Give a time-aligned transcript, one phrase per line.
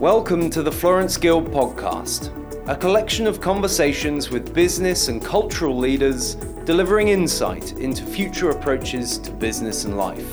[0.00, 2.32] Welcome to the Florence Guild podcast,
[2.66, 9.30] a collection of conversations with business and cultural leaders delivering insight into future approaches to
[9.30, 10.26] business and life.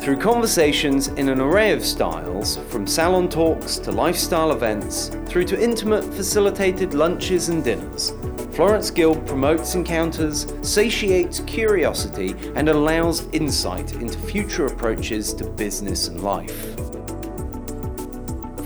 [0.00, 5.62] Through conversations in an array of styles, from salon talks to lifestyle events, through to
[5.62, 8.14] intimate facilitated lunches and dinners,
[8.54, 16.22] Florence Guild promotes encounters, satiates curiosity, and allows insight into future approaches to business and
[16.22, 16.79] life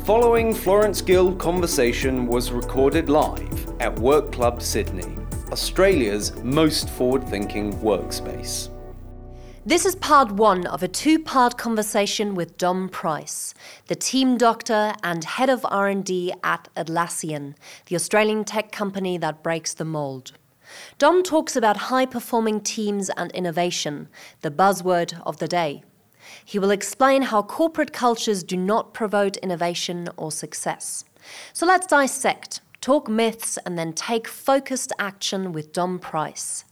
[0.04, 5.16] following Florence Guild conversation was recorded live at Work Club Sydney,
[5.50, 8.68] Australia's most forward-thinking workspace.
[9.64, 13.54] This is part one of a two-part conversation with Dom Price,
[13.86, 17.54] the team doctor and head of R&D at Atlassian,
[17.86, 20.32] the Australian tech company that breaks the mold.
[20.98, 24.10] Dom talks about high-performing teams and innovation,
[24.42, 25.82] the buzzword of the day.
[26.44, 31.04] He will explain how corporate cultures do not promote innovation or success.
[31.52, 36.64] So let's dissect, talk myths, and then take focused action with Dom Price.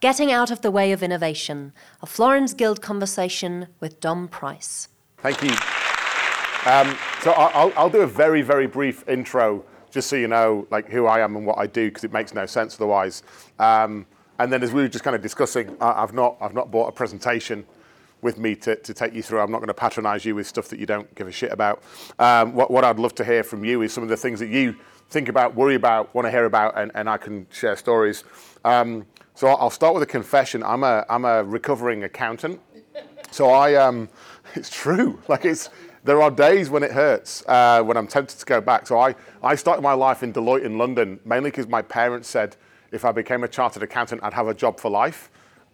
[0.00, 4.88] Getting Out of the Way of Innovation, a Florence Guild conversation with Dom Price.
[5.16, 5.50] Thank you.
[6.70, 10.88] Um, so I'll, I'll, do a very, very brief intro, just so you know like
[10.88, 13.22] who I am and what I do, because it makes no sense otherwise.
[13.58, 14.06] Um,
[14.38, 16.92] and then as we were just kind of discussing, I've not, I've not bought a
[16.92, 17.64] presentation
[18.20, 19.40] with me to, to take you through.
[19.40, 21.82] I'm not going to patronize you with stuff that you don't give a shit about.
[22.18, 24.48] Um, what, what I'd love to hear from you is some of the things that
[24.48, 24.76] you
[25.10, 28.24] think about, worry about, want to hear about, and, and I can share stories.
[28.64, 30.62] Um, so I'll start with a confession.
[30.62, 32.60] I'm a, I'm a recovering accountant.
[33.30, 34.08] So I, um,
[34.54, 35.20] it's true.
[35.28, 35.70] Like it's,
[36.04, 38.86] there are days when it hurts, uh, when I'm tempted to go back.
[38.86, 42.56] So I, I started my life in Deloitte in London, mainly because my parents said
[42.90, 45.30] if I became a chartered accountant, I'd have a job for life.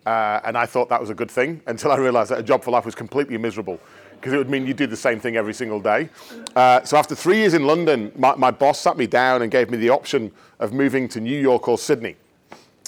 [0.07, 2.63] Uh, and I thought that was a good thing until I realized that a job
[2.63, 3.81] for life was completely miserable
[4.17, 6.09] because it would mean you do the same thing every single day.
[6.57, 9.69] Uh, so after three years in London, my, my, boss sat me down and gave
[9.69, 12.17] me the option of moving to New York or Sydney.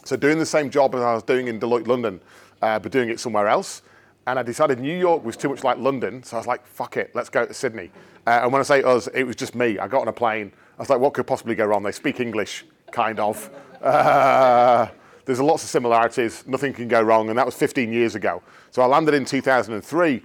[0.04, 2.20] So doing the same job as I was doing in Deloitte London,
[2.62, 3.82] uh, but doing it somewhere else.
[4.26, 6.96] And I decided New York was too much like London, so I was like, fuck
[6.96, 7.91] it, let's go to Sydney.
[8.26, 9.78] Uh, and when I say us, it was just me.
[9.78, 10.52] I got on a plane.
[10.78, 11.82] I was like, what could possibly go wrong?
[11.82, 13.50] They speak English, kind of.
[15.26, 16.44] There's lots of similarities.
[16.47, 17.28] Nothing can go wrong.
[17.28, 18.42] And that was 15 years ago.
[18.70, 20.22] So I landed in 2003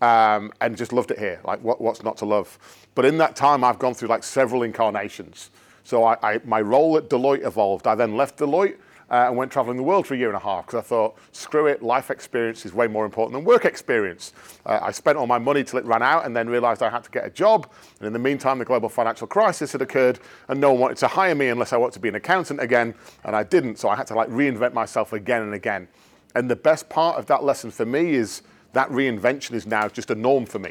[0.00, 1.40] um, and just loved it here.
[1.44, 2.58] Like, what, what's not to love?
[2.94, 5.50] But in that time, I've gone through like several incarnations.
[5.82, 7.86] So I, I, my role at Deloitte evolved.
[7.86, 8.76] I then left Deloitte
[9.10, 11.18] uh, and went traveling the world for a year and a half because I thought,
[11.32, 14.32] screw it, life experience is way more important than work experience.
[14.64, 17.04] Uh, I spent all my money till it ran out and then realized I had
[17.04, 17.70] to get a job.
[17.98, 21.08] And in the meantime, the global financial crisis had occurred and no one wanted to
[21.08, 22.94] hire me unless I wanted to be an accountant again.
[23.24, 23.78] And I didn't.
[23.78, 25.88] So I had to like reinvent myself again and again.
[26.34, 30.10] And the best part of that lesson for me is that reinvention is now just
[30.10, 30.70] a norm for me.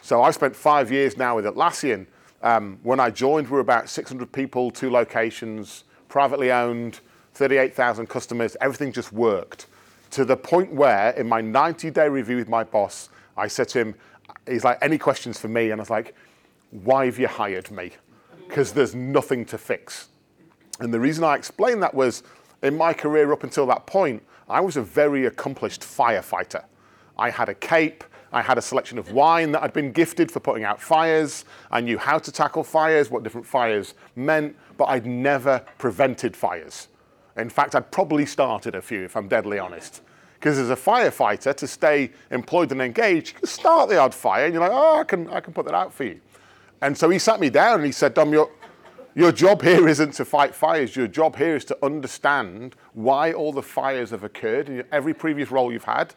[0.00, 2.06] So I spent five years now with Atlassian.
[2.42, 7.00] Um, when I joined, we were about 600 people, two locations, privately owned.
[7.34, 9.66] 38,000 customers, everything just worked.
[10.12, 13.80] To the point where, in my 90 day review with my boss, I said to
[13.80, 13.94] him,
[14.48, 15.70] he's like, any questions for me?
[15.70, 16.14] And I was like,
[16.70, 17.92] why have you hired me?
[18.48, 20.08] Because there's nothing to fix.
[20.80, 22.22] And the reason I explained that was
[22.62, 26.64] in my career up until that point, I was a very accomplished firefighter.
[27.18, 30.40] I had a cape, I had a selection of wine that I'd been gifted for
[30.40, 31.44] putting out fires.
[31.70, 36.88] I knew how to tackle fires, what different fires meant, but I'd never prevented fires.
[37.36, 40.02] In fact, I'd probably started a few, if I'm deadly honest.
[40.34, 44.54] Because as a firefighter, to stay employed and engaged, you start the odd fire, and
[44.54, 46.20] you're like, oh, I can, I can put that out for you.
[46.82, 48.50] And so he sat me down and he said, Dom, your,
[49.14, 50.94] your job here isn't to fight fires.
[50.94, 55.50] Your job here is to understand why all the fires have occurred in every previous
[55.50, 56.14] role you've had.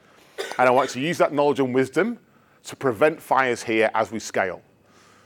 [0.59, 2.19] And I want to use that knowledge and wisdom
[2.66, 4.61] to prevent fires here as we scale.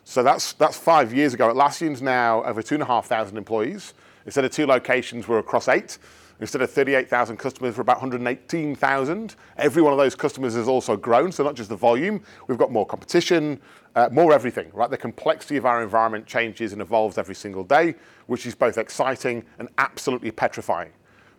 [0.03, 1.51] So that's, that's five years ago.
[1.51, 3.93] Atlassian's now over 2,500 employees.
[4.25, 5.97] Instead of two locations, we're across eight.
[6.41, 9.35] Instead of 38,000 customers, we're about 118,000.
[9.57, 12.71] Every one of those customers has also grown, so not just the volume, we've got
[12.71, 13.61] more competition,
[13.95, 14.89] uh, more everything, right?
[14.89, 17.93] The complexity of our environment changes and evolves every single day,
[18.25, 20.91] which is both exciting and absolutely petrifying.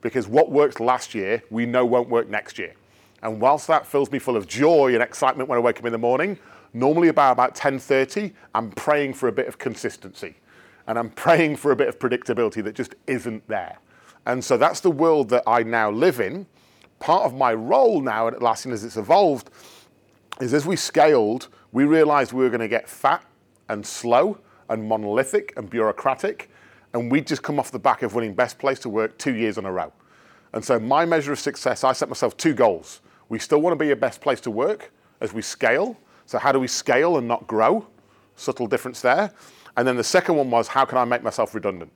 [0.03, 2.75] Because what worked last year, we know won't work next year.
[3.23, 5.93] And whilst that fills me full of joy and excitement when I wake up in
[5.93, 6.39] the morning,
[6.73, 10.37] normally about, about 10.30, I'm praying for a bit of consistency
[10.87, 13.79] and I'm praying for a bit of predictability that just isn't there.
[14.27, 16.47] And so that's the world that I now live in.
[17.01, 19.51] Part of my role now at Atlassian as it's evolved
[20.41, 23.25] is as we scaled, we realized we were going to get fat
[23.69, 24.39] and slow
[24.69, 26.51] and monolithic and bureaucratic.
[26.95, 29.59] And we'd just come off the back of winning Best Place to Work two years
[29.59, 29.93] in a row.
[30.53, 33.01] And so my measure of success, I set myself two goals.
[33.29, 35.97] We still want to be a best place to work as we scale.
[36.27, 37.87] So how do we scale and not grow?
[38.37, 39.33] subtle difference there.
[39.77, 41.93] And then the second one was how can I make myself redundant?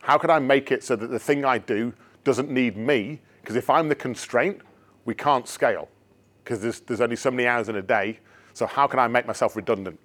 [0.00, 1.92] How can I make it so that the thing I do
[2.24, 3.20] doesn't need me?
[3.40, 4.60] Because if I'm the constraint,
[5.04, 5.88] we can't scale
[6.42, 8.18] because there's, there's only so many hours in a day.
[8.54, 9.98] So how can I make myself redundant?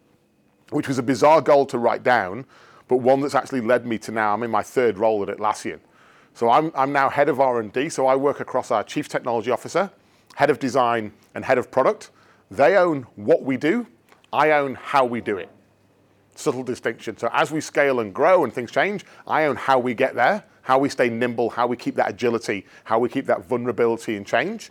[0.70, 2.46] Which was a bizarre goal to write down,
[2.88, 5.80] but one that's actually led me to now I'm in my third role at Atlassian.
[6.34, 7.90] So I'm, I'm now head of R&D.
[7.90, 9.90] So I work across our chief technology officer,
[10.36, 12.12] head of design, and head of product.
[12.52, 13.88] They own what we do.
[14.32, 15.50] I own how we do it.
[16.38, 17.18] Subtle distinction.
[17.18, 20.44] So as we scale and grow and things change, I own how we get there,
[20.62, 24.26] how we stay nimble, how we keep that agility, how we keep that vulnerability and
[24.26, 24.70] change.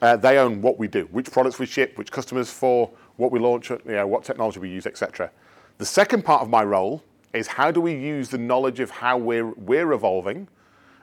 [0.00, 3.40] Uh, they own what we do, which products we ship, which customers for, what we
[3.40, 5.28] launch, you know, what technology we use, etc.
[5.78, 9.18] The second part of my role is how do we use the knowledge of how
[9.18, 10.46] we're, we're evolving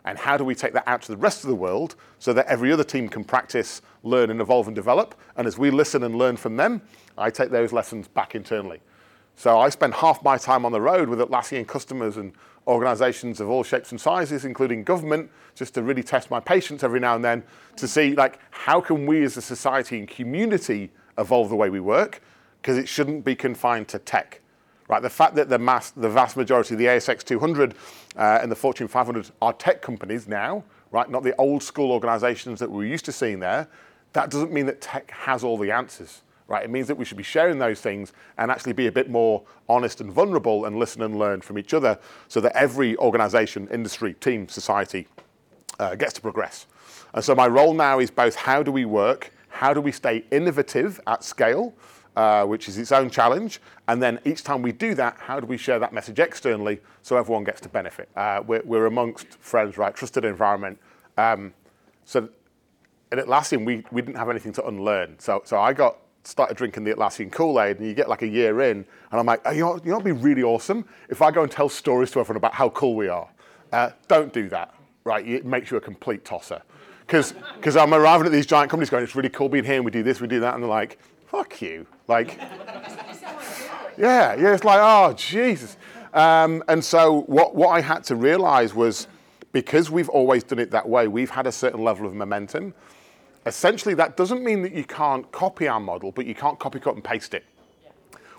[0.05, 2.45] and how do we take that out to the rest of the world so that
[2.47, 5.13] every other team can practice, learn, and evolve and develop?
[5.35, 6.81] And as we listen and learn from them,
[7.17, 8.79] I take those lessons back internally.
[9.35, 12.33] So I spend half my time on the road with Atlassian customers and
[12.67, 16.99] organizations of all shapes and sizes, including government, just to really test my patience every
[16.99, 17.43] now and then
[17.75, 21.79] to see like how can we as a society and community evolve the way we
[21.79, 22.21] work
[22.61, 24.41] because it shouldn't be confined to tech.
[24.87, 27.73] Right, the fact that the, mass, the vast majority of the ASX 200
[28.15, 32.59] uh, and the Fortune 500 are tech companies now, right, not the old school organizations
[32.59, 33.67] that we're used to seeing there,
[34.13, 36.21] that doesn't mean that tech has all the answers.
[36.47, 39.09] Right, it means that we should be sharing those things and actually be a bit
[39.09, 41.97] more honest and vulnerable and listen and learn from each other
[42.27, 45.07] so that every organization, industry, team, society
[45.79, 46.67] uh, gets to progress.
[47.15, 50.23] And so my role now is both how do we work, how do we stay
[50.31, 51.73] innovative at scale,
[52.15, 53.59] uh, which is its own challenge.
[53.87, 57.17] And then each time we do that, how do we share that message externally so
[57.17, 58.09] everyone gets to benefit?
[58.15, 59.93] Uh, we're, we're, amongst friends, right?
[59.95, 60.77] Trusted environment.
[61.17, 61.53] Um,
[62.05, 62.29] so
[63.11, 65.17] at Atlassian, we, we didn't have anything to unlearn.
[65.19, 68.61] So, so I got started drinking the Atlassian Kool-Aid and you get like a year
[68.61, 68.77] in
[69.11, 71.43] and I'm like, oh, you, know, you know, it'd be really awesome if I go
[71.43, 73.29] and tell stories to everyone about how cool we are.
[73.71, 74.73] Uh, don't do that,
[75.03, 75.27] right?
[75.27, 76.61] It makes you a complete tosser.
[77.05, 79.91] Because I'm arriving at these giant companies going, it's really cool being here and we
[79.91, 80.55] do this, we do that.
[80.55, 81.85] And they're like, fuck you.
[82.07, 82.37] Like,
[83.97, 85.77] yeah, yeah, it's like, oh, Jesus.
[86.13, 89.07] Um, and so what, what I had to realize was
[89.51, 92.73] because we've always done it that way, we've had a certain level of momentum.
[93.45, 96.95] Essentially, that doesn't mean that you can't copy our model, but you can't copy, cut,
[96.95, 97.45] and paste it.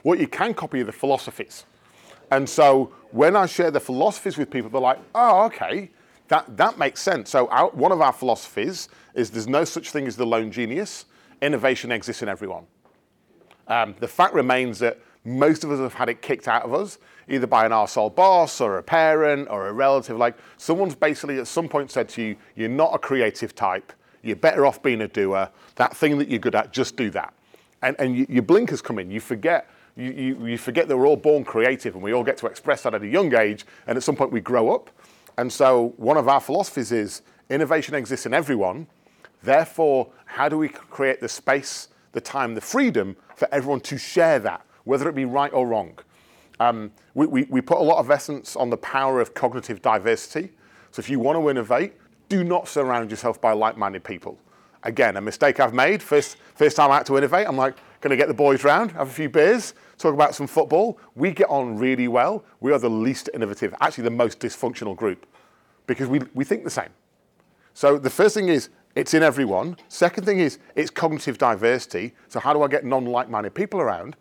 [0.02, 1.64] What you can copy are the philosophies.
[2.30, 5.90] And so when I share the philosophies with people, they're like, oh, okay,
[6.28, 7.30] that, that makes sense.
[7.30, 11.06] So our, one of our philosophies is there's no such thing as the lone genius.
[11.40, 12.64] Innovation exists in everyone.
[13.68, 16.98] Um, the fact remains that most of us have had it kicked out of us,
[17.28, 20.16] either by an arsehole boss or a parent or a relative.
[20.16, 23.92] Like someone's basically at some point said to you, you're not a creative type.
[24.26, 25.50] You're better off being a doer.
[25.76, 27.32] That thing that you're good at, just do that.
[27.82, 29.10] And, and you, your blinkers come in.
[29.10, 32.36] You forget you, you, you, forget that we're all born creative and we all get
[32.38, 33.64] to express that at a young age.
[33.86, 34.90] And at some point we grow up.
[35.38, 38.86] And so one of our philosophies is innovation exists in everyone.
[39.42, 44.38] Therefore, how do we create the space, the time, the freedom for everyone to share
[44.40, 45.98] that, whether it be right or wrong?
[46.60, 50.52] Um, we, we, we put a lot of essence on the power of cognitive diversity.
[50.90, 51.94] So if you want to innovate,
[52.28, 54.38] do not surround yourself by like-minded people.
[54.82, 56.02] Again, a mistake I've made.
[56.02, 59.08] First, first time had to innovate, I'm like, going to get the boys round, have
[59.08, 60.98] a few beers, talk about some football.
[61.14, 62.44] We get on really well.
[62.60, 65.26] We are the least innovative, actually the most dysfunctional group,
[65.86, 66.90] because we, we think the same.
[67.74, 69.76] So the first thing is it's in everyone.
[69.88, 72.14] Second thing is it's cognitive diversity.
[72.28, 74.16] So how do I get non-like-minded people around?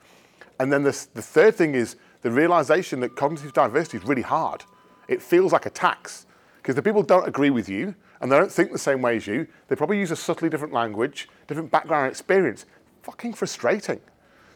[0.59, 4.63] And then the, the third thing is the realization that cognitive diversity is really hard.
[5.07, 6.24] It feels like a tax
[6.65, 9.27] because the people don't agree with you and they don't think the same way as
[9.27, 9.45] you.
[9.67, 12.65] They probably use a subtly different language, different background experience.
[13.03, 14.01] Fucking frustrating.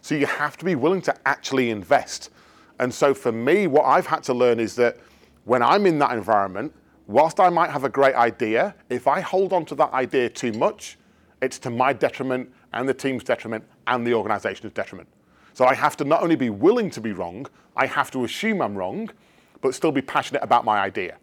[0.02, 2.32] So you have to be willing to actually invest.
[2.80, 4.98] And so for me, what I've had to learn is that
[5.46, 6.74] when I'm in that environment,
[7.06, 10.54] whilst I might have a great idea, if I hold on to that idea too
[10.54, 10.98] much,
[11.44, 15.08] it's to my detriment and the team's detriment and the organization's detriment.
[15.54, 18.64] So I have to not only be willing to be wrong, I have to assume
[18.64, 19.12] I'm wrong,
[19.62, 21.20] but still be passionate about my idea.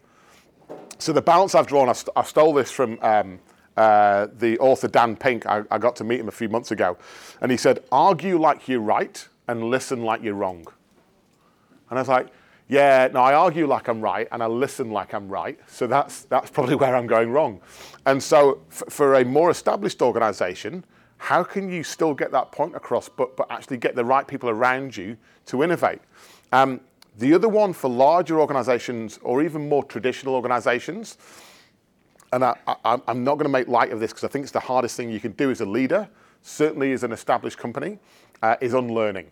[0.99, 3.39] So the balance I've drawn, I, st- I stole this from um,
[3.75, 5.45] uh, the author Dan Pink.
[5.45, 6.97] I, I got to meet him a few months ago.
[7.41, 10.65] And he said, argue like you're right and listen like you're wrong.
[11.89, 12.27] And I was like,
[12.67, 15.57] yeah, no, I argue like I'm right and I listen like I'm right.
[15.67, 17.61] So that's, that's probably where I'm going wrong.
[18.05, 20.83] And so f- for a more established organization,
[21.17, 24.49] how can you still get that point across, but, but actually get the right people
[24.49, 25.99] around you to innovate?
[26.51, 26.81] Um,
[27.17, 31.17] the other one for larger organizations or even more traditional organizations,
[32.31, 32.55] and I,
[32.85, 35.09] am not going to make light of this because I think it's the hardest thing
[35.09, 36.07] you can do as a leader,
[36.41, 37.99] certainly as an established company,
[38.43, 39.31] uh, is unlearning.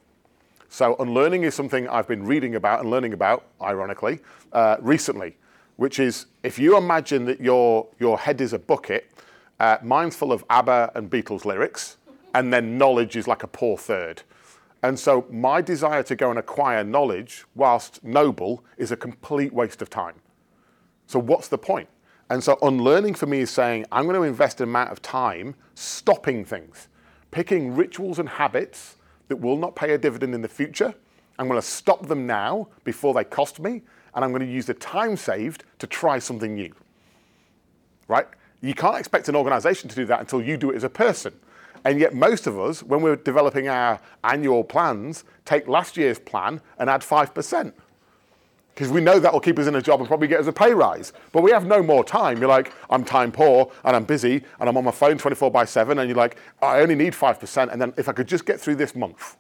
[0.70, 4.20] So unlearning is something I've been reading about and learning about, ironically,
[4.52, 5.38] uh, recently,
[5.76, 9.12] which is if you imagine that your, your head is a bucket,
[9.60, 11.98] uh, mine's full of ABBA and Beatles lyrics,
[12.34, 14.24] and then knowledge is like a poor third.
[14.86, 19.82] And so my desire to go and acquire knowledge, whilst noble, is a complete waste
[19.82, 20.14] of time.
[21.08, 21.90] So what's the point?
[22.30, 25.56] And so unlearning for me is saying, I'm going to invest an amount of time
[25.74, 26.88] stopping things,
[27.32, 30.94] picking rituals and habits that will not pay a dividend in the future.
[31.40, 33.82] I'm going to stop them now before they cost me,
[34.14, 36.72] and I'm going to use the time saved to try something new.
[38.08, 38.28] Right?
[38.62, 41.34] You can't expect an organization to do that until you do it as a person.
[41.86, 46.60] And yet, most of us, when we're developing our annual plans, take last year's plan
[46.80, 47.74] and add 5%
[48.76, 50.52] because we know that will keep us in a job and probably get us a
[50.52, 51.14] pay rise.
[51.32, 52.40] But we have no more time.
[52.40, 55.64] You're like, I'm time poor and I'm busy and I'm on my phone 24 by
[55.64, 55.98] 7.
[55.98, 57.72] And you're like, I only need 5%.
[57.72, 59.38] And then if I could just get through this month,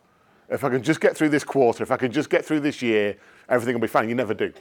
[0.50, 2.82] if I could just get through this quarter, if I could just get through this
[2.82, 3.18] year,
[3.50, 4.08] everything will be fine.
[4.08, 4.54] You never do.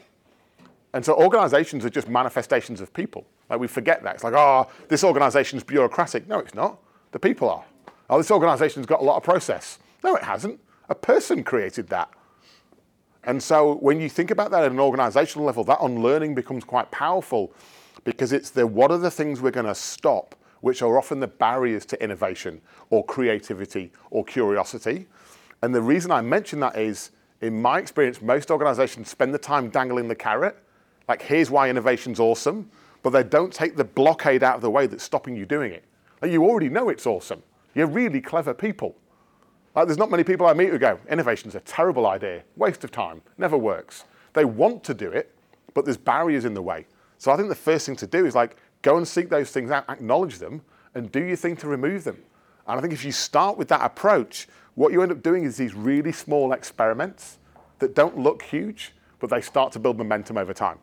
[0.93, 3.27] And so organizations are just manifestations of people.
[3.49, 4.17] Like we forget that.
[4.17, 6.27] It's like, oh, this organization's bureaucratic.
[6.27, 6.81] No, it's not.
[7.13, 7.65] The people are.
[8.11, 9.79] Oh, this organization's got a lot of process.
[10.03, 10.61] No, it hasn't.
[10.89, 12.11] A person created that.
[13.25, 16.91] And so when you think about that at an organizational level, that unlearning becomes quite
[16.91, 17.53] powerful
[18.05, 21.27] because it's the what are the things we're going to stop, which are often the
[21.27, 25.07] barriers to innovation or creativity or curiosity.
[25.63, 29.71] And the reason I mention that is, in my experience, most organizations spend the time
[29.71, 30.59] dangling the carrot,
[31.09, 32.71] like here's why innovation's awesome,
[33.03, 35.85] but they don't take the blockade out of the way that's stopping you doing it.
[36.21, 37.43] Like you already know it's awesome.
[37.75, 38.97] You're really clever people.
[39.75, 42.93] Like, there's not many people I meet who go, innovation's a terrible idea, waste of
[42.93, 44.05] time, never works.
[44.33, 45.35] They want to do it,
[45.75, 46.87] but there's barriers in the way.
[47.19, 49.71] So I think the first thing to do is like go and seek those things
[49.71, 50.63] out, acknowledge them,
[50.95, 52.19] and do your thing to remove them.
[52.67, 55.57] And I think if you start with that approach, what you end up doing is
[55.57, 57.39] these really small experiments
[57.79, 60.79] that don't look huge, but they start to build momentum over time.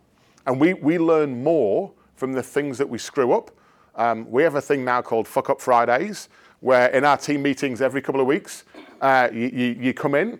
[0.45, 3.51] And we, we learn more from the things that we screw up.
[3.95, 6.29] Um, we have a thing now called Fuck Up Fridays,
[6.61, 8.63] where in our team meetings every couple of weeks,
[9.01, 10.39] uh, you, you, you come in,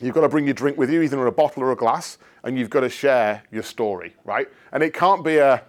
[0.00, 2.18] you've got to bring your drink with you, either in a bottle or a glass,
[2.44, 4.48] and you've got to share your story, right?
[4.72, 5.62] And it can't be a,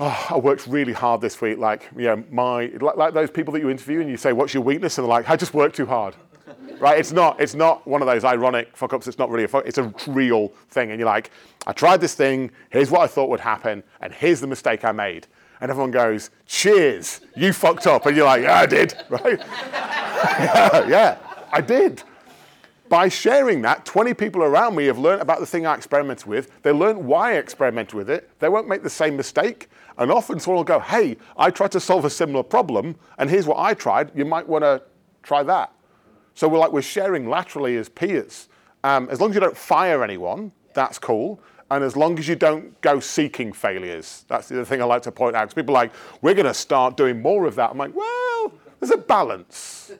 [0.00, 3.52] oh, I worked really hard this week, like, you know, my, like, like those people
[3.54, 4.98] that you interview and you say, what's your weakness?
[4.98, 6.16] And they're like, I just worked too hard.
[6.80, 6.98] right?
[6.98, 9.06] It's not, it's not one of those ironic fuck ups.
[9.06, 10.90] It's not really a fuck, it's a real thing.
[10.90, 11.30] And you're like,
[11.68, 12.50] I tried this thing.
[12.70, 13.84] Here's what I thought would happen.
[14.00, 15.28] And here's the mistake I made
[15.62, 18.04] and everyone goes, cheers, you fucked up.
[18.04, 19.38] And you're like, yeah, I did, right?
[20.88, 21.18] yeah,
[21.52, 22.02] I did.
[22.88, 26.60] By sharing that, 20 people around me have learned about the thing I experimented with.
[26.62, 28.28] They learned why I experimented with it.
[28.40, 29.68] They won't make the same mistake.
[29.98, 33.46] And often someone will go, hey, I tried to solve a similar problem, and here's
[33.46, 34.10] what I tried.
[34.16, 34.82] You might want to
[35.22, 35.72] try that.
[36.34, 38.48] So we're like, we're sharing laterally as peers.
[38.82, 41.40] Um, as long as you don't fire anyone, that's cool.
[41.72, 45.00] And as long as you don't go seeking failures, that's the other thing I like
[45.04, 45.44] to point out.
[45.44, 47.70] Because people are like, we're going to start doing more of that.
[47.70, 49.90] I'm like, well, there's a balance.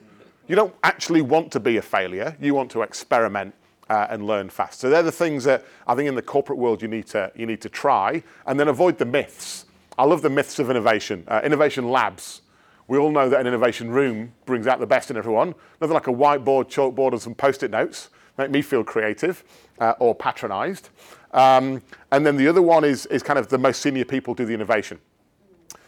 [0.49, 2.37] You don't actually want to be a failure.
[2.39, 3.55] You want to experiment
[3.89, 4.81] uh, and learn fast.
[4.81, 7.47] So they're the things that I think in the corporate world you need to you
[7.47, 9.65] need to try, and then avoid the myths.
[9.97, 11.25] I love the myths of innovation.
[11.27, 12.43] Uh, innovation labs.
[12.87, 15.55] We all know that an innovation room brings out the best in everyone.
[15.81, 19.45] Nothing like a whiteboard, chalkboard, and some post-it notes make me feel creative
[19.79, 20.89] uh, or patronised.
[21.33, 24.45] Um, and then the other one is, is kind of the most senior people do
[24.45, 24.99] the innovation,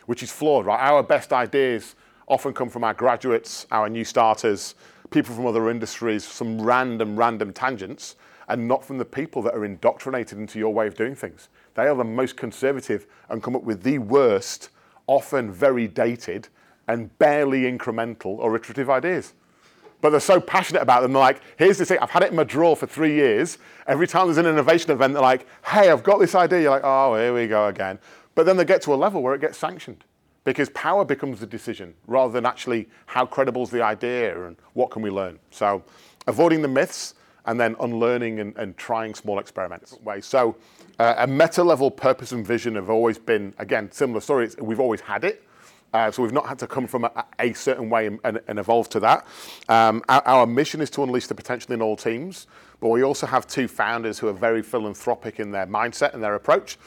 [0.07, 0.81] which is flawed, right?
[0.81, 1.95] Our best ideas
[2.27, 4.75] often come from our graduates, our new starters,
[5.11, 8.17] people from other industries, some random, random tangents,
[8.49, 11.49] and not from the people that are indoctrinated into your way of doing things.
[11.75, 14.71] They are the most conservative and come up with the worst,
[15.07, 16.49] often very dated,
[16.89, 19.35] and barely incremental or iterative ideas
[20.05, 21.15] but they're so passionate about them.
[21.15, 23.57] They're like, here's this thing, I've had it in my drawer for three years.
[23.87, 26.61] Every time there's an innovation event, they're like, hey, I've got this idea.
[26.61, 27.99] You're like, oh, here we go again.
[28.35, 30.05] But then they get to a level where it gets sanctioned
[30.45, 34.91] because power becomes the decision rather than actually how credible is the idea and what
[34.91, 35.39] can we learn.
[35.51, 35.83] So
[36.27, 37.15] avoiding the myths
[37.47, 39.97] and then unlearning and, and trying small experiments.
[40.21, 40.55] So
[40.99, 44.55] uh, a meta level purpose and vision have always been, again, similar stories.
[44.59, 45.45] We've always had it.
[45.95, 47.09] Uh, so we've not had to come from
[47.39, 49.25] a, certain way and, evolve to that.
[49.69, 52.49] Um, our, mission is to unleash the potential in all teams,
[52.81, 56.35] but we also have two founders who are very philanthropic in their mindset and their
[56.35, 56.79] approach.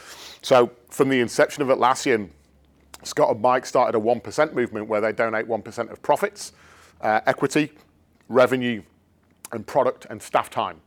[0.42, 2.30] So from the inception of Atlassian,
[3.04, 6.52] Scott and Mike started a 1% movement where they donate 1% of profits,
[7.00, 7.72] uh, equity,
[8.28, 8.84] revenue,
[9.54, 10.82] and product and staff time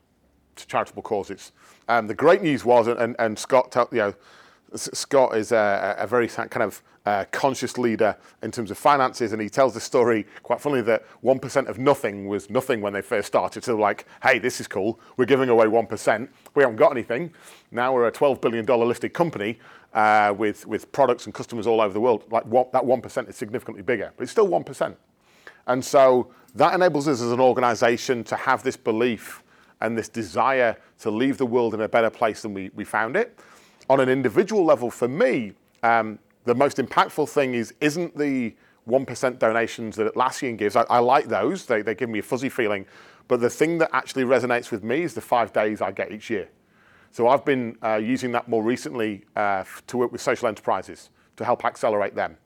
[0.57, 1.53] to charitable causes.
[1.89, 4.15] Um, the great news was, and, Scott, tell, you know,
[4.75, 9.41] Scott is a, a very kind of uh, conscious leader in terms of finances, and
[9.41, 13.27] he tells the story quite funny that 1% of nothing was nothing when they first
[13.27, 13.65] started.
[13.65, 15.01] So, like, hey, this is cool.
[15.17, 16.29] We're giving away 1%.
[16.55, 17.33] We haven't got anything.
[17.71, 19.59] Now we're a $12 billion listed company
[19.95, 22.25] uh, with, with products and customers all over the world.
[22.31, 24.95] Like, what, that 1% is significantly bigger, but it's still 1%.
[25.67, 29.43] And so that enables us as an organization to have this belief
[29.81, 33.17] and this desire to leave the world in a better place than we, we found
[33.17, 33.39] it.
[33.91, 38.55] On an individual level, for me, um, the most impactful thing is isn't the
[38.89, 40.77] 1% donations that Atlassian gives.
[40.77, 42.87] I, I like those, they, they give me a fuzzy feeling.
[43.27, 46.31] But the thing that actually resonates with me is the five days I get each
[46.31, 46.49] year.
[47.11, 51.45] So I've been uh, using that more recently uh, to work with social enterprises to
[51.45, 52.37] help accelerate them,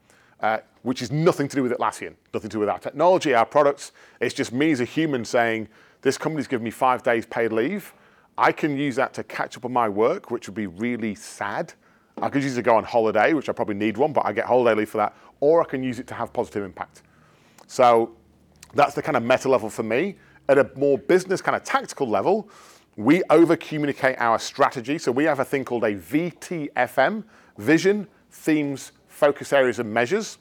[0.41, 3.45] uh, which is nothing to do with Atlassian, nothing to do with our technology, our
[3.45, 3.93] products.
[4.19, 5.69] It's just me as a human saying,
[6.01, 7.93] this company's given me five days paid leave.
[8.37, 11.73] I can use that to catch up on my work, which would be really sad.
[12.21, 14.33] I could use it to go on holiday, which I probably need one, but I
[14.33, 15.17] get holiday leave for that.
[15.41, 17.03] Or I can use it to have positive impact.
[17.67, 18.14] So
[18.75, 20.17] that's the kind of meta level for me.
[20.49, 22.49] At a more business kind of tactical level,
[22.97, 24.99] we over communicate our strategy.
[24.99, 27.25] So we have a thing called a VTFM
[27.59, 30.38] vision, themes, focus areas, and measures.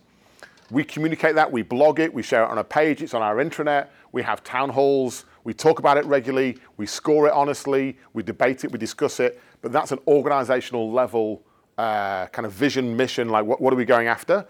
[0.71, 3.35] We communicate that, we blog it, we share it on a page, it's on our
[3.35, 8.23] intranet, we have town halls, we talk about it regularly, we score it honestly, we
[8.23, 11.43] debate it, we discuss it, but that's an organizational level
[11.77, 14.45] uh, kind of vision, mission, like what, what are we going after?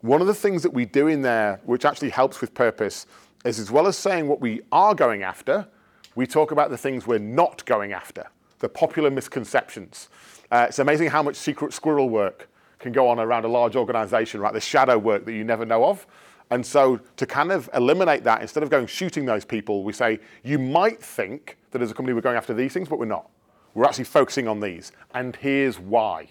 [0.00, 3.06] One of the things that we do in there, which actually helps with purpose,
[3.44, 5.66] is as well as saying what we are going after,
[6.14, 8.26] we talk about the things we're not going after,
[8.58, 10.08] the popular misconceptions.
[10.50, 12.48] Uh, it's amazing how much secret squirrel work
[12.78, 14.52] can go on around a large organization, right?
[14.52, 16.06] The shadow work that you never know of.
[16.54, 20.20] And so to kind of eliminate that, instead of going shooting those people, we say,
[20.44, 23.28] you might think that as a company we're going after these things, but we're not.
[23.74, 24.92] We're actually focusing on these.
[25.14, 26.28] And here's why.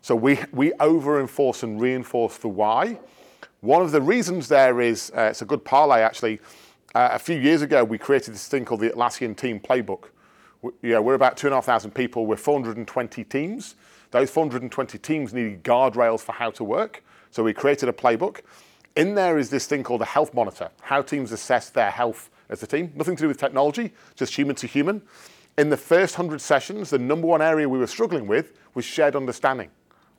[0.00, 3.00] So we, we over enforce and reinforce the why.
[3.60, 6.38] One of the reasons there is, uh, it's a good parlay actually.
[6.94, 10.10] Uh, a few years ago, we created this thing called the Atlassian Team Playbook.
[10.82, 13.74] Know, we're about 2,500 people, we're 420 teams.
[14.12, 17.02] Those 420 teams needed guardrails for how to work.
[17.32, 18.42] So we created a playbook.
[18.98, 22.64] In there is this thing called a health monitor, how teams assess their health as
[22.64, 22.92] a team.
[22.96, 25.02] Nothing to do with technology, just human to human.
[25.56, 29.14] In the first 100 sessions, the number one area we were struggling with was shared
[29.14, 29.70] understanding.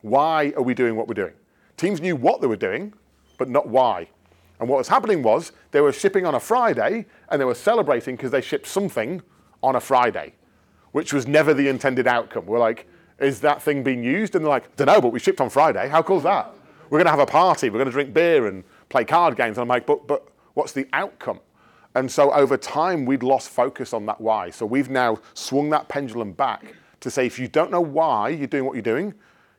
[0.01, 1.33] Why are we doing what we're doing?
[1.75, 2.93] Teams knew what they were doing,
[3.37, 4.07] but not why.
[4.61, 8.15] And what was happening was they were shipping on a Friday and they were celebrating
[8.15, 9.21] because they shipped something
[9.61, 10.35] on a Friday,
[10.93, 12.45] which was never the intended outcome.
[12.45, 12.87] We're like,
[13.19, 14.35] is that thing being used?
[14.35, 15.89] And they're like, don't know, but we shipped on Friday.
[15.89, 16.53] How cool is that?
[16.89, 19.57] We're going to have a party, we're going to drink beer and play card games.
[19.57, 21.39] And I'm like, but, but what's the outcome?
[21.95, 24.49] And so over time, we'd lost focus on that why.
[24.51, 28.47] So we've now swung that pendulum back to say, if you don't know why you're
[28.47, 29.13] doing what you're doing,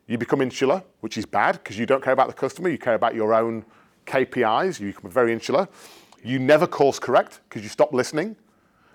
[0.06, 2.94] you become insular, which is bad because you don't care about the customer, you care
[2.94, 3.64] about your own
[4.06, 5.68] KPIs, you become very insular.
[6.22, 8.36] You never course correct because you stop listening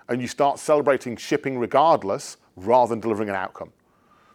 [0.08, 3.72] and you start celebrating shipping regardless rather than delivering an outcome.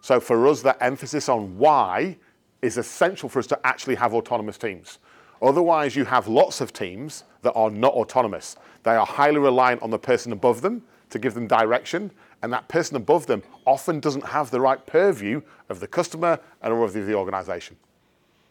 [0.01, 2.17] So for us, that emphasis on why
[2.61, 4.99] is essential for us to actually have autonomous teams.
[5.41, 8.55] Otherwise, you have lots of teams that are not autonomous.
[8.83, 12.67] They are highly reliant on the person above them to give them direction, and that
[12.67, 17.13] person above them often doesn't have the right purview of the customer and of the
[17.13, 17.75] organization.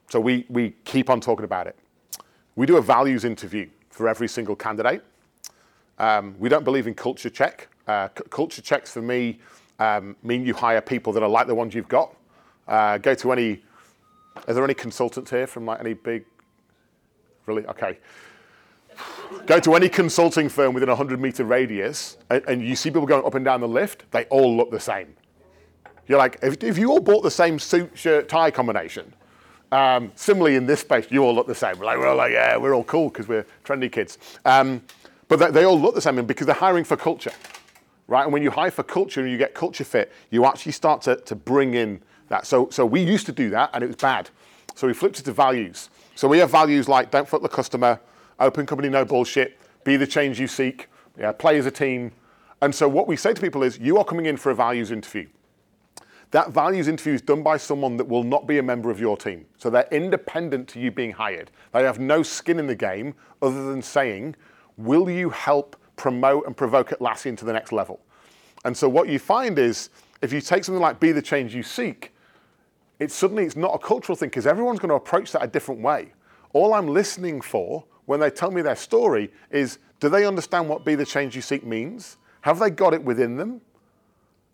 [0.09, 1.77] So we, we keep on talking about it.
[2.57, 5.03] We do a values interview for every single candidate.
[5.99, 7.69] Um, we don't believe in culture check.
[7.87, 9.39] Uh, c- culture checks for me
[9.79, 12.15] um, mean you hire people that are like the ones you've got.
[12.67, 13.63] Uh, go to any
[14.47, 16.25] are there any consultants here from like any big?
[17.47, 17.67] Really?
[17.67, 17.99] Okay.
[19.47, 23.07] Go to any consulting firm within a 100 meter radius and, and, you see people
[23.07, 25.15] going up and down the lift, they all look the same.
[26.07, 29.15] You're like, if, if you all bought the same suit, shirt, tie combination,
[29.73, 31.79] um, similarly in this space, you all look the same.
[31.79, 34.19] We're like, we're all like, yeah, we're all cool because we're trendy kids.
[34.45, 34.83] Um,
[35.29, 37.33] but they, they all look the same because they're hiring for culture,
[38.09, 38.25] right?
[38.25, 41.17] And when you hire for culture and you get culture fit, you actually start to,
[41.17, 42.47] to bring in that.
[42.47, 44.31] So, so we used to do that and it was bad.
[44.75, 45.91] So we flipped it to values.
[46.15, 48.01] So we have values like don't fuck the customer,
[48.39, 50.89] open company, no bullshit, be the change you seek,
[51.19, 52.13] yeah, play as a team.
[52.63, 54.91] And so what we say to people is you are coming in for a values
[54.91, 55.29] interview.
[56.31, 59.17] That values interview is done by someone that will not be a member of your
[59.17, 59.47] team.
[59.59, 61.51] So they're independent to you being hired.
[61.73, 64.37] They have no skin in the game other than saying,
[64.77, 68.01] will you help promote and provoke Atlassian to the next level?
[68.65, 69.91] And so what you find is
[70.23, 72.13] if you take something like be the change you seek,
[73.01, 75.81] it's suddenly it's not a cultural thing because everyone's going to approach that a different
[75.81, 76.13] way.
[76.53, 80.85] All I'm listening for when they tell me their story is do they understand what
[80.85, 82.19] be the change you seek means?
[82.43, 83.61] Have they got it within them?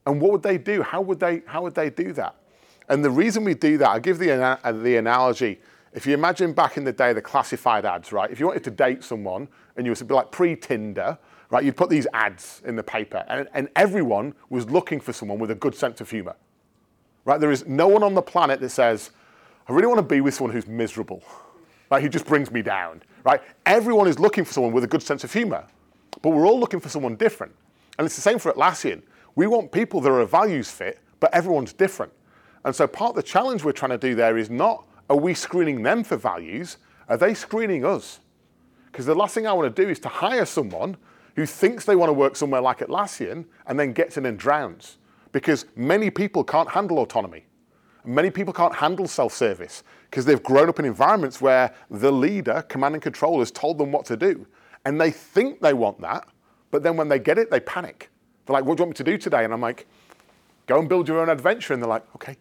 [0.07, 0.83] And what would they do?
[0.83, 2.37] How would they how would they do that?
[2.89, 5.61] And the reason we do that, I'll give the, uh, the analogy.
[5.93, 8.31] If you imagine back in the day, the classified ads, right?
[8.31, 11.19] If you wanted to date someone and you were like pre-Tinder,
[11.51, 11.65] right?
[11.65, 15.51] You'd put these ads in the paper and, and everyone was looking for someone with
[15.51, 16.37] a good sense of humor,
[17.27, 17.39] right?
[17.39, 19.11] There is no one on the planet that says,
[19.69, 21.23] I really want to be with someone who's miserable,
[21.91, 22.03] right?
[22.03, 23.43] Who just brings me down, right?
[23.67, 25.67] Everyone is looking for someone with a good sense of humor,
[26.23, 27.55] but we're all looking for someone different.
[27.99, 29.03] And it's the same for Atlassian.
[29.35, 32.13] We want people that are a values fit, but everyone's different.
[32.65, 35.35] And so part of the challenge we're trying to do there is not are we
[35.35, 38.19] screening them for values, are they screening us?
[38.91, 40.97] Because the last thing I want to do is to hire someone
[41.37, 44.97] who thinks they want to work somewhere like Atlassian and then gets in and drowns.
[45.37, 47.45] Because many people can't handle autonomy.
[48.07, 52.95] Many people can't handle self-service because they've grown up in environments where the leader, command
[52.95, 54.47] and control, has told them what to do.
[54.87, 56.27] And they think they want that,
[56.71, 58.09] but then when they get it, they panic.
[58.47, 59.45] They're like, what do you want me to do today?
[59.45, 59.87] And I'm like,
[60.67, 61.75] go and build your own adventure.
[61.75, 62.39] And they're like, okay.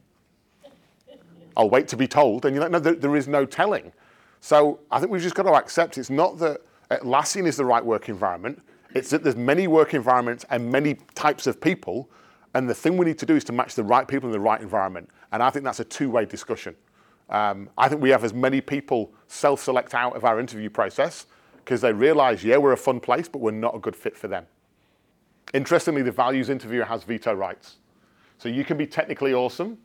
[1.58, 2.46] I'll wait to be told.
[2.46, 3.92] And you're like, no, there, there is no telling.
[4.40, 7.66] So I think we've just got to accept it's not that uh, Atlassian is the
[7.66, 8.62] right work environment.
[8.94, 12.10] It's that there's many work environments and many types of people.
[12.56, 14.40] And the thing we need to do is to match the right people in the
[14.40, 15.10] right environment.
[15.34, 16.74] And I think that's a two-way discussion.
[17.30, 21.26] Um, I think we have as many people self-select out of our interview process
[21.58, 24.30] because they realize, yeah, we're a fun place, but we're not a good fit for
[24.30, 24.46] them.
[25.54, 27.76] Interestingly, the values interviewer has veto rights.
[28.38, 29.78] So you can be technically awesome,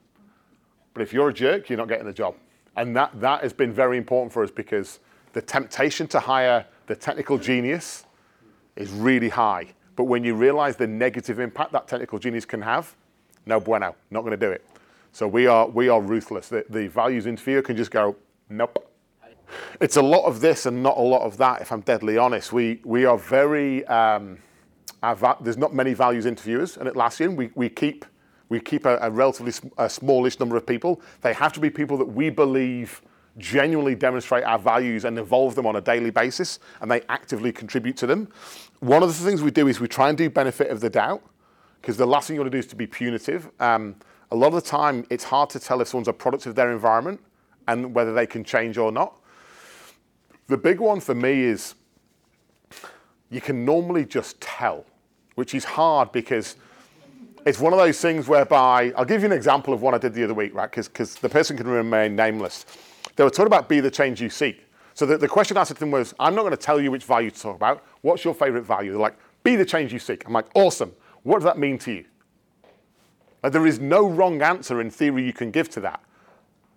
[0.94, 2.36] but if you're a jerk, you're not getting the job.
[2.76, 5.00] And that, that has been very important for us because
[5.32, 8.04] the temptation to hire the technical genius
[8.76, 9.74] is really high.
[10.00, 12.96] But when you realize the negative impact that technical genius can have,
[13.44, 14.64] no bueno, not going to do it.
[15.12, 16.48] So we are, we are ruthless.
[16.48, 18.16] The, the values interviewer can just go,
[18.48, 18.90] nope.
[19.78, 22.50] It's a lot of this and not a lot of that, if I'm deadly honest.
[22.50, 24.38] We, we are very, um,
[25.02, 28.06] va- there's not many values interviewers, and Atlassian, we, we keep
[28.48, 31.02] we keep a, a relatively sm- a smallish number of people.
[31.20, 33.02] They have to be people that we believe
[33.38, 37.96] genuinely demonstrate our values and evolve them on a daily basis, and they actively contribute
[37.96, 38.28] to them.
[38.80, 41.22] One of the things we do is we try and do benefit of the doubt,
[41.80, 43.50] because the last thing you want to do is to be punitive.
[43.60, 43.96] Um,
[44.30, 46.70] a lot of the time, it's hard to tell if someone's a product of their
[46.70, 47.20] environment
[47.66, 49.18] and whether they can change or not.
[50.48, 51.74] The big one for me is
[53.30, 54.84] you can normally just tell,
[55.36, 56.56] which is hard because
[57.46, 60.12] it's one of those things whereby I'll give you an example of what I did
[60.14, 60.70] the other week, right?
[60.70, 62.66] Because the person can remain nameless.
[63.20, 64.66] They were talking about be the change you seek.
[64.94, 67.04] So the, the question I asked them was, I'm not going to tell you which
[67.04, 67.84] value to talk about.
[68.00, 68.92] What's your favorite value?
[68.92, 70.26] They're like, be the change you seek.
[70.26, 70.94] I'm like, awesome.
[71.22, 72.06] What does that mean to you?
[73.42, 76.02] Like, there is no wrong answer in theory you can give to that.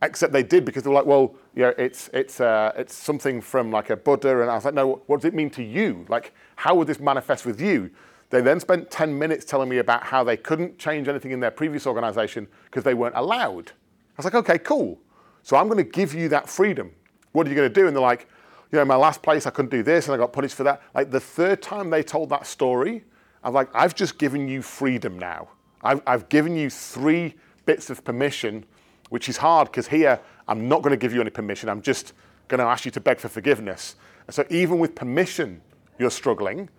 [0.02, 3.40] Except they did because they were like, well, you know, it's, it's, uh, it's something
[3.40, 4.42] from like a Buddha.
[4.42, 6.06] And I was like, no, what does it mean to you?
[6.10, 7.90] Like, how would this manifest with you?
[8.32, 11.52] They then spent 10 minutes telling me about how they couldn't change anything in their
[11.52, 13.72] previous organization because they weren't allowed.
[13.72, 15.00] I was like, okay, cool.
[15.44, 16.92] So I'm going to give you that freedom.
[17.34, 17.88] What are you going to do?
[17.88, 18.28] And they're like,
[18.72, 20.82] you know, my last place, I couldn't do this and I got punished for that.
[20.96, 23.04] Like the third time they told that story,
[23.44, 25.50] I'm like, I've just given you freedom now.
[25.84, 28.66] I've, I've given you three bits of permission,
[29.10, 31.70] which is hard because here I'm not going to give you any permission.
[31.70, 32.14] I'm just
[32.48, 33.96] going to ask you to beg for forgiveness.
[34.28, 35.62] And so even with permission,
[36.00, 36.70] you're struggling.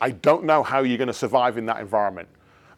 [0.00, 2.28] I don't know how you're going to survive in that environment.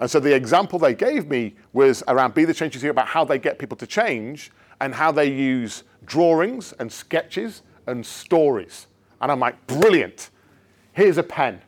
[0.01, 3.07] And so the example they gave me was around Be the Change You See about
[3.07, 4.51] how they get people to change
[4.81, 8.87] and how they use drawings and sketches and stories.
[9.21, 10.31] And I'm like, brilliant.
[10.93, 11.61] Here's a pen.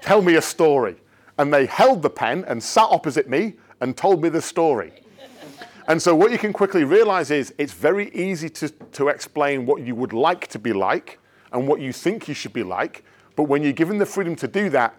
[0.00, 0.96] Tell me a story.
[1.38, 4.92] And they held the pen and sat opposite me and told me the story.
[5.88, 9.82] and so what you can quickly realize is it's very easy to, to explain what
[9.82, 11.18] you would like to be like
[11.52, 13.04] and what you think you should be like.
[13.36, 14.94] But when you're given the freedom to do that,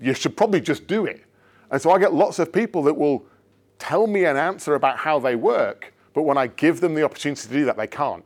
[0.00, 1.24] you should probably just do it.
[1.70, 3.26] And so I get lots of people that will
[3.78, 7.42] tell me an answer about how they work, but when I give them the opportunity
[7.42, 8.24] to do that, they can't.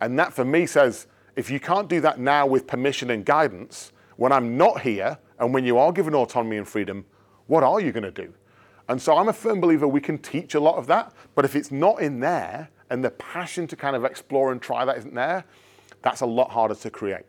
[0.00, 3.92] And that for me says, if you can't do that now with permission and guidance,
[4.16, 7.04] when I'm not here and when you are given autonomy and freedom,
[7.46, 8.32] what are you going to do?
[8.88, 11.54] And so I'm a firm believer we can teach a lot of that, but if
[11.54, 15.14] it's not in there and the passion to kind of explore and try that isn't
[15.14, 15.44] there,
[16.02, 17.24] that's a lot harder to create.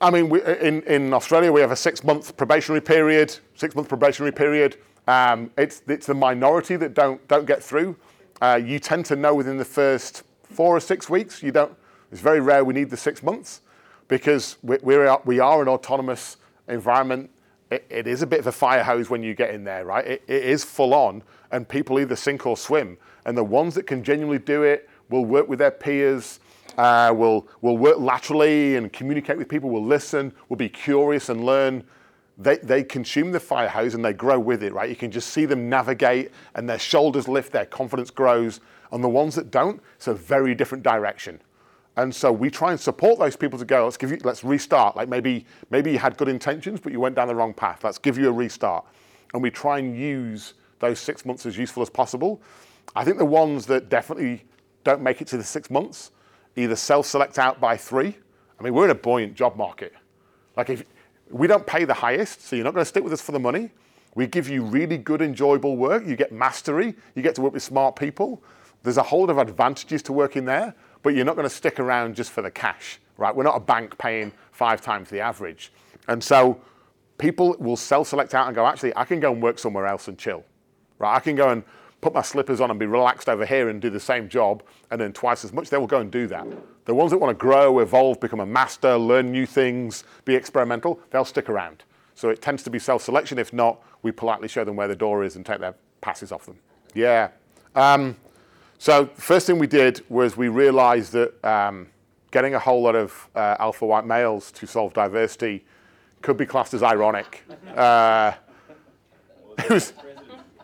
[0.00, 3.88] I mean, we, in, in Australia, we have a six month probationary period, six month
[3.88, 4.76] probationary period.
[5.06, 7.96] Um, it's, it's the minority that don't, don't get through.
[8.42, 11.44] Uh, you tend to know within the first four or six weeks.
[11.44, 11.72] You don't.
[12.10, 13.60] It's very rare we need the six months
[14.08, 17.30] because we, are, we are an autonomous environment.
[17.70, 20.04] It, is a bit of a fire hose when you get in there, right?
[20.04, 22.98] It, is full on, and people either sink or swim.
[23.24, 26.40] And the ones that can genuinely do it will work with their peers,
[26.76, 31.46] uh, will will work laterally and communicate with people, will listen, will be curious and
[31.46, 31.84] learn.
[32.42, 34.88] They, they consume the fire hose and they grow with it, right?
[34.88, 38.60] You can just see them navigate and their shoulders lift, their confidence grows.
[38.90, 41.40] And the ones that don't, it's a very different direction.
[41.96, 44.96] And so we try and support those people to go, let's give you, let's restart.
[44.96, 47.84] Like maybe, maybe you had good intentions, but you went down the wrong path.
[47.84, 48.84] Let's give you a restart.
[49.34, 52.40] And we try and use those six months as useful as possible.
[52.96, 54.44] I think the ones that definitely
[54.84, 56.10] don't make it to the six months
[56.56, 58.16] either self-select out by three.
[58.58, 59.92] I mean, we're in a buoyant job market.
[60.56, 60.84] Like if
[61.32, 63.40] we don't pay the highest, so you're not going to stick with us for the
[63.40, 63.70] money.
[64.14, 66.06] We give you really good, enjoyable work.
[66.06, 66.94] You get mastery.
[67.14, 68.42] You get to work with smart people.
[68.82, 71.80] There's a whole lot of advantages to working there, but you're not going to stick
[71.80, 73.34] around just for the cash, right?
[73.34, 75.72] We're not a bank paying five times the average.
[76.08, 76.60] And so
[77.16, 80.18] people will self-select out and go, actually, I can go and work somewhere else and
[80.18, 80.44] chill,
[80.98, 81.14] right?
[81.14, 81.62] I can go and
[82.02, 85.00] put my slippers on and be relaxed over here and do the same job and
[85.00, 86.46] then twice as much, they will go and do that.
[86.84, 91.00] The ones that want to grow, evolve, become a master, learn new things, be experimental,
[91.10, 91.84] they'll stick around.
[92.14, 93.38] So it tends to be self-selection.
[93.38, 96.44] If not, we politely show them where the door is and take their passes off
[96.44, 96.58] them.
[96.92, 97.28] Yeah.
[97.76, 98.16] Um,
[98.78, 101.86] so first thing we did was we realized that um,
[102.32, 105.64] getting a whole lot of uh, alpha white males to solve diversity
[106.20, 107.44] could be classed as ironic.
[107.76, 108.32] Uh,
[109.58, 109.92] it was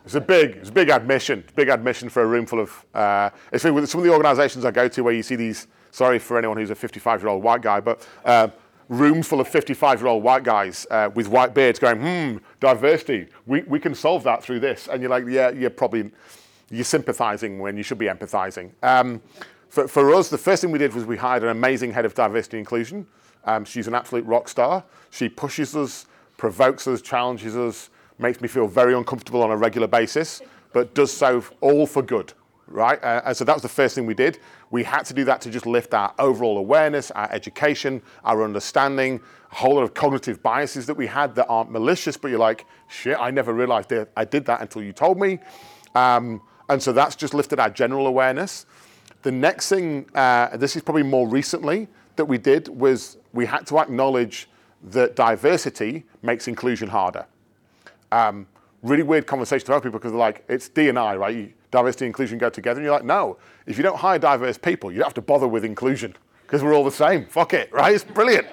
[0.09, 2.87] it's a big, it's a big admission, big admission for a room full of.
[2.95, 5.67] Uh, it's with some of the organisations I go to where you see these.
[5.91, 8.49] Sorry for anyone who's a 55-year-old white guy, but uh,
[8.89, 13.27] rooms full of 55-year-old white guys uh, with white beards going, hmm, diversity.
[13.45, 16.11] We we can solve that through this, and you're like, yeah, you're probably
[16.71, 18.71] you're sympathising when you should be empathising.
[18.83, 19.21] Um,
[19.69, 22.15] for, for us, the first thing we did was we hired an amazing head of
[22.15, 23.07] diversity and inclusion.
[23.45, 24.85] Um, she's an absolute rock star.
[25.11, 26.07] She pushes us,
[26.39, 31.13] provokes us, challenges us makes me feel very uncomfortable on a regular basis, but does
[31.13, 32.33] so all for good,
[32.67, 33.03] right?
[33.03, 34.39] Uh, and so that was the first thing we did.
[34.71, 39.21] We had to do that to just lift our overall awareness, our education, our understanding,
[39.51, 42.67] a whole lot of cognitive biases that we had that aren't malicious, but you're like,
[42.89, 45.39] shit, I never realized I did that until you told me.
[45.95, 48.67] Um, and so that's just lifted our general awareness.
[49.23, 53.67] The next thing, uh, this is probably more recently, that we did was we had
[53.69, 54.49] to acknowledge
[54.91, 57.27] that diversity makes inclusion harder.
[58.13, 58.47] Um,
[58.83, 61.35] really weird conversation to have people because they're like, it's D and I, right?
[61.35, 62.81] You, diversity and inclusion go together.
[62.81, 65.49] And you're like, no, if you don't hire diverse people, you don't have to bother
[65.49, 67.27] with inclusion because we're all the same.
[67.27, 67.95] Fuck it, right?
[67.95, 68.47] It's brilliant.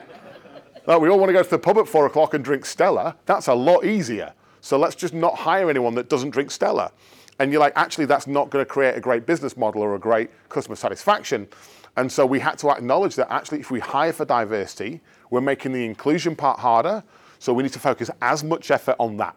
[0.85, 3.15] like, we all want to go to the pub at four o'clock and drink Stella.
[3.25, 4.33] That's a lot easier.
[4.61, 6.91] So let's just not hire anyone that doesn't drink Stella.
[7.39, 9.99] And you're like, actually, that's not going to create a great business model or a
[9.99, 11.47] great customer satisfaction.
[11.97, 15.71] And so we had to acknowledge that actually, if we hire for diversity, we're making
[15.71, 17.03] the inclusion part harder.
[17.39, 19.35] So we need to focus as much effort on that.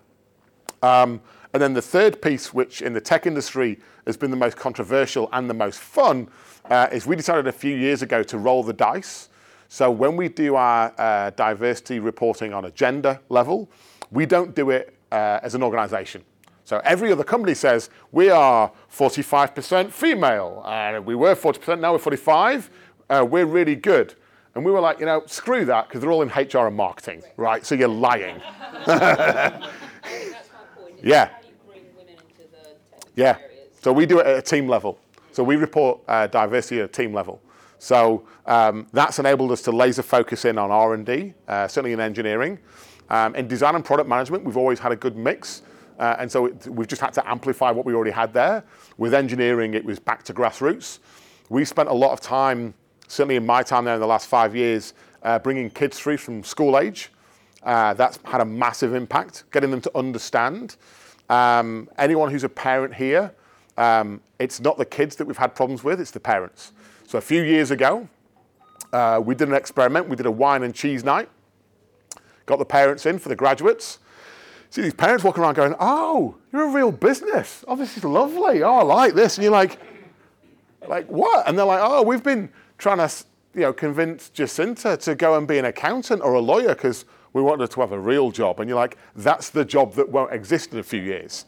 [0.82, 1.20] Um,
[1.52, 5.28] and then the third piece, which in the tech industry has been the most controversial
[5.32, 6.28] and the most fun,
[6.66, 9.28] uh, is we decided a few years ago to roll the dice.
[9.68, 13.70] So when we do our uh, diversity reporting on a gender level,
[14.10, 16.24] we don't do it uh, as an organization.
[16.64, 21.98] So every other company says we are 45% female, and we were 40%, now we're
[21.98, 22.70] 45.
[23.08, 24.14] Uh, we're really good.
[24.54, 27.22] And we were like, you know, screw that, because they're all in HR and marketing,
[27.36, 27.64] right?
[27.64, 28.40] So you're lying.
[31.02, 31.30] Yeah.
[33.14, 33.37] Yeah.
[33.80, 34.98] So we do it at a team level.
[35.32, 37.40] So we report uh, diversity at a team level.
[37.78, 42.58] So um, that's enabled us to laser focus in on R&D, uh, certainly in engineering.
[43.08, 45.62] Um, in design and product management, we've always had a good mix.
[45.98, 48.64] Uh, and so it, we've just had to amplify what we already had there.
[48.96, 50.98] With engineering, it was back to grassroots.
[51.48, 52.74] We spent a lot of time,
[53.06, 56.42] certainly in my time there in the last five years, uh, bringing kids through from
[56.42, 57.11] school age
[57.62, 60.77] uh, that's had a massive impact, getting them to understand.
[61.29, 63.33] Um, anyone who's a parent here,
[63.77, 66.73] um, it's not the kids that we've had problems with, it's the parents.
[67.07, 68.09] So a few years ago,
[68.92, 70.09] uh, we did an experiment.
[70.09, 71.29] We did a wine and cheese night.
[72.47, 73.99] Got the parents in for the graduates.
[74.71, 77.64] See these parents walking around going, "Oh, you're a real business.
[77.66, 78.62] Oh, this is lovely.
[78.62, 79.79] Oh, I like this." And you're like,
[80.87, 83.11] "Like what?" And they're like, "Oh, we've been trying to,
[83.55, 87.42] you know, convince Jacinta to go and be an accountant or a lawyer because we
[87.42, 88.60] want her to have a real job.
[88.60, 91.44] And you're like, that's the job that won't exist in a few years.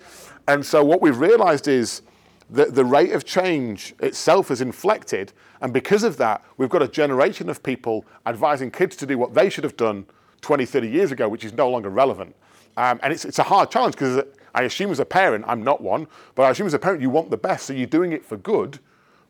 [0.49, 2.03] And so what we've realized is
[2.51, 5.33] that the rate of change itself has inflected.
[5.61, 9.35] And because of that, we've got a generation of people advising kids to do what
[9.35, 10.07] they should have done
[10.41, 12.35] 20, 30 years ago, which is no longer relevant.
[12.77, 15.81] Um, and it's, it's a hard challenge because I assume as a parent, I'm not
[15.81, 17.67] one, but I assume as a parent, you want the best.
[17.67, 18.79] So you're doing it for good.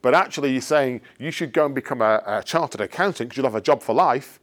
[0.03, 3.47] But actually, you're saying you should go and become a, a chartered accountant because you'll
[3.47, 4.41] have a job for life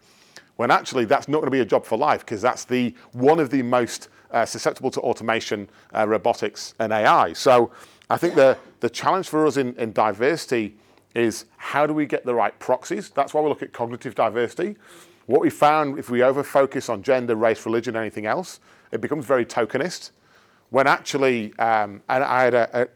[0.57, 3.39] when actually that's not going to be a job for life because that's the one
[3.39, 7.33] of the most uh, susceptible to automation, uh, robotics, and AI.
[7.33, 7.71] So
[8.09, 10.75] I think the, the challenge for us in, in diversity
[11.15, 13.09] is how do we get the right proxies?
[13.09, 14.75] That's why we look at cognitive diversity.
[15.25, 18.59] What we found, if we over focus on gender, race, religion, anything else,
[18.91, 20.11] it becomes very tokenist.
[20.69, 22.87] When actually, um, and I had a, a,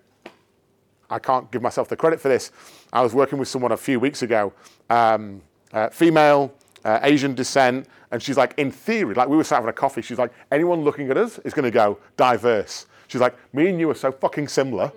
[1.09, 2.51] I can't give myself the credit for this.
[2.93, 4.53] I was working with someone a few weeks ago,
[4.89, 5.41] um,
[5.73, 9.69] uh, female, uh, Asian descent, and she's like, in theory, like we were sat having
[9.69, 12.87] a coffee, she's like, anyone looking at us is going to go diverse.
[13.07, 14.91] She's like, me and you are so fucking similar.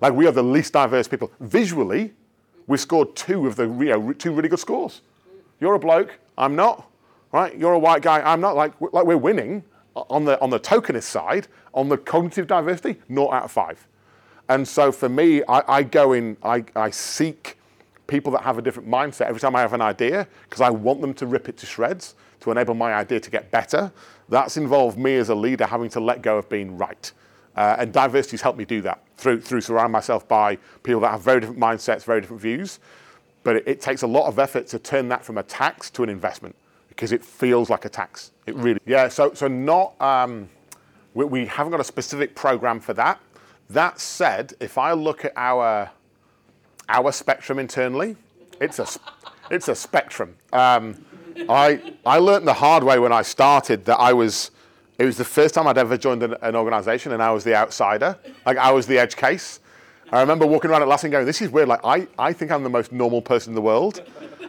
[0.00, 1.30] Like we are the least diverse people.
[1.40, 2.12] Visually,
[2.66, 5.02] we scored two of the you know, two really good scores.
[5.60, 6.88] You're a bloke, I'm not.
[7.32, 7.56] Right?
[7.56, 8.56] You're a white guy, I'm not.
[8.56, 9.62] Like, like we're winning
[9.94, 11.48] on the on the tokenist side.
[11.72, 13.86] On the cognitive diversity, naught out of five.
[14.48, 17.56] And so for me, I, I go in, I, I seek
[18.10, 21.00] people that have a different mindset every time I have an idea because I want
[21.00, 23.92] them to rip it to shreds to enable my idea to get better.
[24.28, 27.12] That's involved me as a leader having to let go of being right.
[27.56, 31.10] Uh, and diversity has helped me do that through, through surrounding myself by people that
[31.10, 32.80] have very different mindsets, very different views.
[33.42, 36.02] But it, it, takes a lot of effort to turn that from a tax to
[36.02, 36.54] an investment
[36.88, 38.32] because it feels like a tax.
[38.46, 39.08] It really, yeah.
[39.08, 40.48] So, so not, um,
[41.14, 43.20] we, we haven't got a specific program for that.
[43.70, 45.90] That said, if I look at our
[46.90, 48.16] our spectrum internally,
[48.60, 48.86] it's a
[49.50, 50.36] it's a spectrum.
[50.52, 51.04] Um,
[51.48, 54.50] I I learned the hard way when I started that I was
[54.98, 57.54] it was the first time I'd ever joined an, an organization and I was the
[57.54, 58.18] outsider.
[58.44, 59.60] Like I was the edge case.
[60.12, 61.68] I remember walking around at Atlassian going, this is weird.
[61.68, 64.02] Like I, I think I'm the most normal person in the world.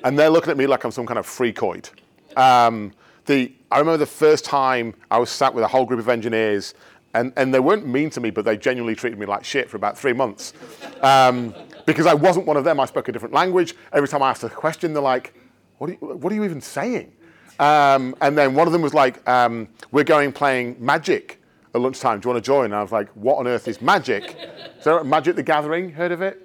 [0.03, 1.89] And they're looking at me like I'm some kind of freakoid.
[2.35, 2.91] Um,
[3.27, 6.73] the, I remember the first time I was sat with a whole group of engineers
[7.13, 9.77] and, and they weren't mean to me, but they genuinely treated me like shit for
[9.77, 10.53] about three months.
[11.01, 11.53] Um,
[11.93, 12.79] because I wasn't one of them.
[12.79, 13.75] I spoke a different language.
[13.93, 15.33] Every time I asked a question, they're like,
[15.77, 17.11] what are you, what are you even saying?
[17.59, 21.41] Um, and then one of them was like, um, we're going playing Magic
[21.73, 22.19] at lunchtime.
[22.19, 22.65] Do you want to join?
[22.65, 24.35] And I was like, what on earth is Magic?
[24.79, 26.41] so Magic the Gathering, heard of it?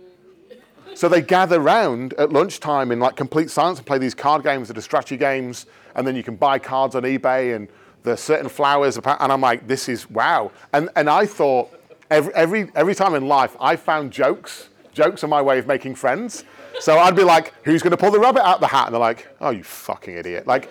[0.94, 4.68] So they gather round at lunchtime in like complete silence and play these card games
[4.68, 5.66] that are strategy games.
[5.94, 7.68] And then you can buy cards on eBay and
[8.02, 8.96] there's certain flowers.
[8.96, 10.52] And I'm like, this is wow.
[10.72, 11.70] And, and I thought
[12.10, 14.70] every, every, every time in life I found jokes.
[14.96, 16.44] Jokes are my way of making friends.
[16.80, 18.86] So I'd be like, who's going to pull the rabbit out the hat?
[18.86, 20.46] And they're like, oh, you fucking idiot.
[20.46, 20.70] Like,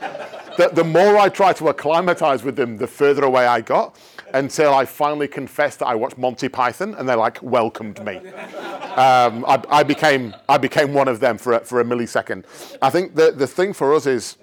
[0.58, 4.00] the, the more I tried to acclimatize with them, the further away I got
[4.34, 8.18] until I finally confessed that I watched Monty Python and they like welcomed me.
[8.18, 12.46] Um, I, I, became, I became one of them for a, for a millisecond.
[12.82, 14.38] I think the, the thing for us is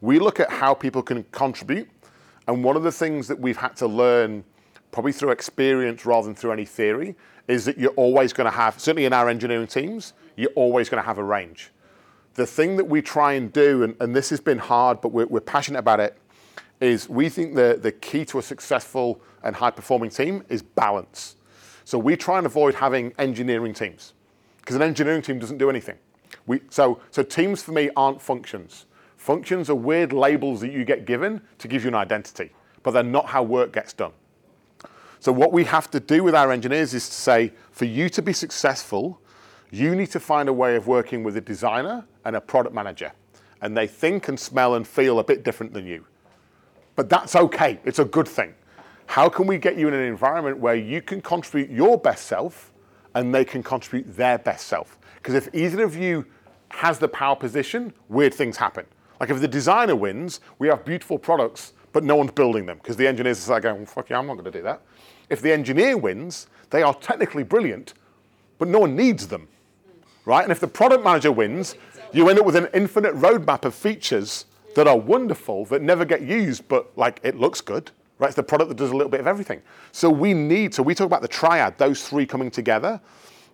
[0.00, 1.90] we look at how people can contribute.
[2.48, 4.44] And one of the things that we've had to learn,
[4.92, 7.16] probably through experience rather than through any theory,
[7.48, 11.02] is that you're always going to have, certainly in our engineering teams, you're always going
[11.02, 11.70] to have a range.
[12.34, 15.26] The thing that we try and do, and, and this has been hard, but we're,
[15.26, 16.18] we're passionate about it,
[16.80, 21.36] is we think the, the key to a successful and high performing team is balance.
[21.84, 24.14] So we try and avoid having engineering teams
[24.58, 25.98] because an engineering team doesn't do anything.
[26.46, 28.86] We, so, so teams for me aren't functions.
[29.16, 32.50] Functions are weird labels that you get given to give you an identity,
[32.82, 34.12] but they're not how work gets done.
[35.24, 38.20] So what we have to do with our engineers is to say, for you to
[38.20, 39.22] be successful,
[39.70, 43.10] you need to find a way of working with a designer and a product manager.
[43.62, 46.04] And they think and smell and feel a bit different than you.
[46.94, 48.52] But that's okay, it's a good thing.
[49.06, 52.70] How can we get you in an environment where you can contribute your best self
[53.14, 54.98] and they can contribute their best self?
[55.14, 56.26] Because if either of you
[56.68, 58.84] has the power position, weird things happen.
[59.20, 62.96] Like if the designer wins, we have beautiful products, but no one's building them because
[62.96, 64.82] the engineers are like going, well, fuck yeah, I'm not going to do that.
[65.30, 67.94] If the engineer wins, they are technically brilliant,
[68.58, 69.48] but no one needs them
[70.24, 70.42] right?
[70.42, 71.76] And if the product manager wins,
[72.12, 76.22] you end up with an infinite roadmap of features that are wonderful that never get
[76.22, 78.28] used, but like it looks good, right?
[78.28, 79.62] It's the product that does a little bit of everything.
[79.92, 83.00] So we need, so we talk about the triad, those three coming together,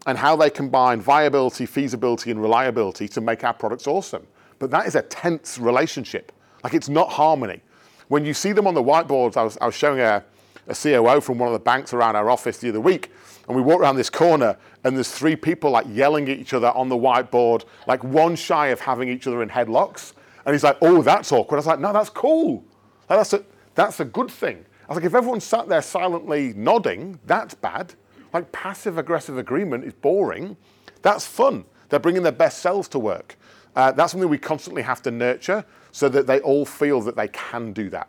[0.06, 4.26] and how they combine viability, feasibility, and reliability to make our products awesome.
[4.58, 6.32] But that is a tense relationship.
[6.64, 7.60] Like it's not harmony.
[8.08, 10.24] When you see them on the whiteboards, I was, I was showing a,
[10.70, 13.10] a COO from one of the banks around our office the other week,
[13.48, 16.68] and we walk around this corner and there's three people like yelling at each other
[16.68, 20.12] on the whiteboard, like one shy of having each other in headlocks.
[20.46, 21.56] And he's like, oh, that's awkward.
[21.56, 22.64] I was like, no, that's cool.
[23.08, 24.64] that's, a, that's a good thing.
[24.88, 27.94] I was like, if everyone sat there silently nodding, that's bad.
[28.32, 30.56] Like passive aggressive agreement is boring.
[31.02, 31.64] That's fun.
[31.88, 33.36] They're bringing their best selves to work.
[33.76, 37.28] Uh, that's something we constantly have to nurture so that they all feel that they
[37.28, 38.08] can do that.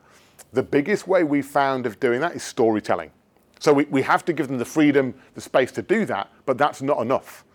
[0.53, 3.11] The biggest way we found of doing that is storytelling.
[3.59, 6.57] So we, we have to give them the freedom, the space to do that, but
[6.57, 7.45] that's not enough.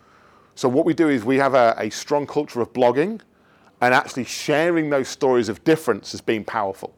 [0.55, 3.21] So what we do is we have a, a strong culture of blogging
[3.81, 6.95] and actually sharing those stories of difference as being powerful.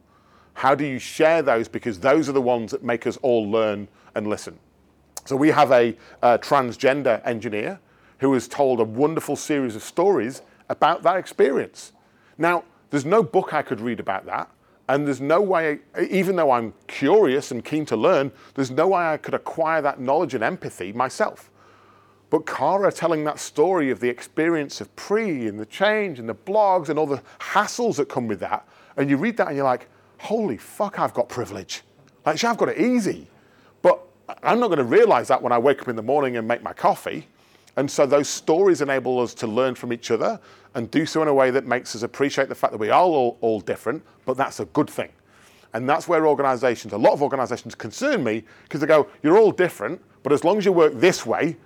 [0.55, 1.69] How do you share those?
[1.69, 4.59] Because those are the ones that make us all learn and listen.
[5.25, 7.81] So we have a, a transgender engineer
[8.19, 11.93] who has told a wonderful series of stories about that experience.
[12.37, 14.51] Now, There's no book I could read about that.
[14.89, 15.81] And there's no way,
[16.11, 20.01] even though I'm curious and keen to learn, there's no way I could acquire that
[20.01, 21.51] knowledge and empathy myself.
[22.31, 26.35] But Cara telling that story of the experience of pre and the change and the
[26.35, 28.67] blogs and all the hassles that come with that,
[28.97, 31.83] and you read that and you're like, holy fuck, I've got privilege.
[32.25, 33.29] Like, I've got it easy.
[33.83, 34.01] But
[34.43, 36.63] I'm not going to realize that when I wake up in the morning and make
[36.63, 37.29] my coffee.
[37.77, 40.41] And so those stories enable us to learn from each other
[40.75, 43.03] and do so in a way that makes us appreciate the fact that we are
[43.03, 45.11] all, all different, but that's a good thing.
[45.75, 49.53] And that's where organizations, a lot of organizations concern me because they go, you're all
[49.53, 51.57] different, but as long as you work this way,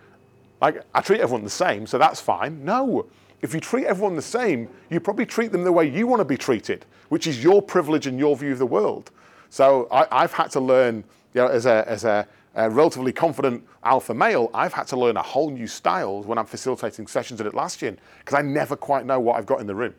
[0.61, 2.65] like I treat everyone the same, so that's fine.
[2.65, 3.07] No.
[3.43, 6.25] If you treat everyone the same, you probably treat them the way you want to
[6.25, 9.11] be treated, which is your privilege and your view of the world.
[9.51, 14.15] So I, have had to learn, you know, as a, as a relatively confident alpha
[14.15, 17.97] male, I've had to learn a whole new style when I'm facilitating sessions at Atlassian
[18.19, 19.95] because I never quite know what I've got in the room.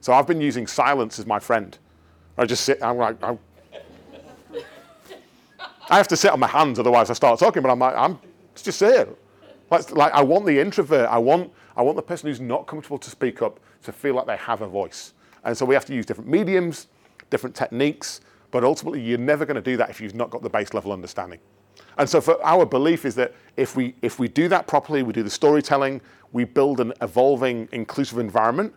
[0.00, 1.76] So I've been using silence as my friend.
[2.36, 3.38] I just sit, I'm like, I'm,
[5.90, 7.62] I have to sit on my hands, otherwise I start talking.
[7.62, 8.18] But I'm like, I'm
[8.54, 9.08] just here.
[9.70, 11.08] Like, like I want the introvert.
[11.10, 14.26] I want, I want the person who's not comfortable to speak up to feel like
[14.26, 15.14] they have a voice.
[15.44, 16.86] And so we have to use different mediums,
[17.30, 18.20] different techniques.
[18.50, 20.92] But ultimately, you're never going to do that if you've not got the base level
[20.92, 21.38] understanding.
[21.98, 25.12] And so for our belief is that if we, if we do that properly, we
[25.12, 26.00] do the storytelling,
[26.32, 28.72] we build an evolving, inclusive environment,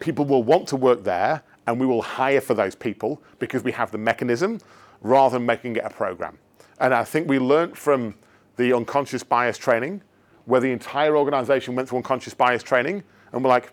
[0.00, 3.72] people will want to work there and we will hire for those people because we
[3.72, 4.58] have the mechanism
[5.00, 6.36] rather than making it a program.
[6.78, 8.14] And I think we learned from
[8.56, 10.02] the unconscious bias training
[10.44, 13.70] where the entire organization went through unconscious bias training and we're like,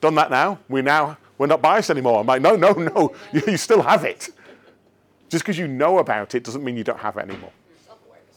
[0.00, 0.58] done that now.
[0.68, 2.20] We now, we're not biased anymore.
[2.20, 4.28] I'm like, no, no, no, you still have it.
[5.30, 7.52] Just because you know about it doesn't mean you don't have it anymore.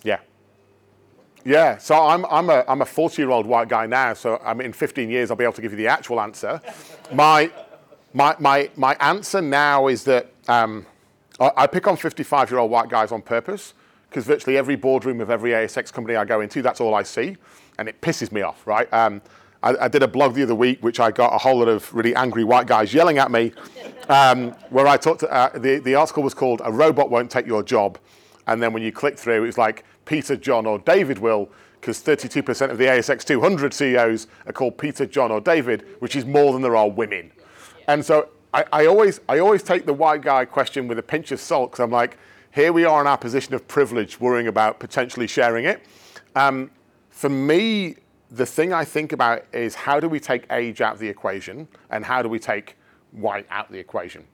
[0.08, 0.20] Yeah.
[1.44, 4.54] Yeah, so I'm, I'm a, I'm a 40 year old white guy now, so I
[4.54, 6.62] mean, in 15 years I'll be able to give you the actual answer.
[7.14, 7.52] my,
[8.14, 10.86] my, my, my answer now is that um,
[11.42, 13.74] I, I pick on 55 year old white guys on purpose
[14.10, 17.36] because virtually every boardroom of every ASX company I go into, that's all I see,
[17.78, 18.92] and it pisses me off, right?
[18.94, 19.22] Um,
[19.62, 21.94] I, I, did a blog the other week, which I got a whole lot of
[21.94, 23.52] really angry white guys yelling at me,
[24.08, 25.22] um, where I talked.
[25.22, 27.98] To, uh, the the article was called "A Robot Won't Take Your Job,"
[28.48, 32.72] And then when you click through, it's like Peter, John, or David will, because 32%
[32.72, 36.62] of the ASX 200 CEOs are called Peter, John, or David, which is more than
[36.62, 37.32] there are women.
[37.88, 41.32] And so I, I always, I always take the white guy question with a pinch
[41.32, 42.18] of salt, because I'm like,
[42.52, 45.86] here we are in our position of privilege, worrying about potentially sharing it.
[46.36, 46.72] Um,
[47.10, 47.96] for me,
[48.32, 51.68] the thing I think about is how do we take age out of the equation,
[51.90, 52.76] and how do we take
[53.12, 54.26] white out of the equation?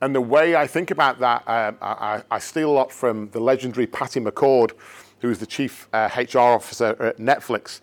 [0.00, 3.40] And the way I think about that, uh, I, I, steal a lot from the
[3.40, 4.72] legendary Patty McCord,
[5.20, 7.80] who is the chief uh, HR officer at Netflix.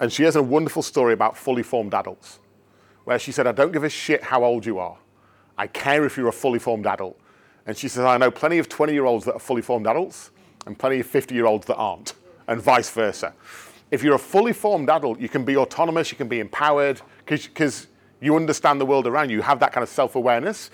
[0.00, 2.40] And she has a wonderful story about fully formed adults,
[3.04, 4.98] where she said, I don't give a shit how old you are.
[5.56, 7.20] I care if you're a fully formed adult.
[7.66, 10.30] And she says, I know plenty of 20 year olds that are fully formed adults
[10.66, 12.14] and plenty of 50 year olds that aren't,
[12.48, 13.32] and vice versa.
[13.90, 17.86] If you're a fully formed adult, you can be autonomous, you can be empowered, because
[18.20, 20.70] you understand the world around you, you have that kind of self awareness.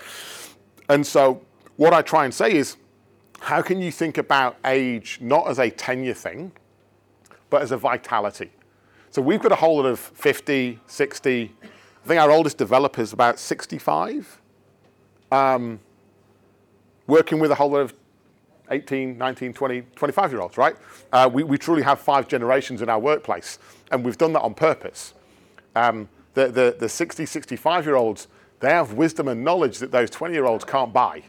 [0.89, 1.41] And so
[1.75, 2.77] what I try and say is,
[3.39, 6.51] how can you think about age not as a tenure thing,
[7.49, 8.51] but as a vitality?
[9.11, 11.55] So we've got a whole lot of 50, 60.
[11.63, 14.41] I think our oldest developer is about 65.
[15.31, 15.79] Um,
[17.05, 17.93] working with a whole lot of
[18.69, 20.75] 18, 19, 20, 25 year olds, right?
[21.11, 23.59] Uh, we, we truly have five generations in our workplace,
[23.91, 25.13] and we've done that on purpose.
[25.75, 28.27] Um, the, the, the 60, 65 year olds
[28.59, 31.23] they have wisdom and knowledge that those 20 year olds can't buy.